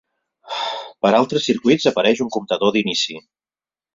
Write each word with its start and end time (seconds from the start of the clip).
Pels 1.05 1.17
altres 1.17 1.45
circuits, 1.49 1.85
apareix 1.91 2.23
un 2.27 2.33
comptador 2.37 2.75
d'inici. 2.79 3.21